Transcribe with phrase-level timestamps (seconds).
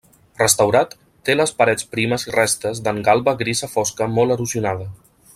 [0.41, 0.95] Restaurat,
[1.29, 4.89] té les parets primes i restes d'engalba grisa fosca molt erosionada.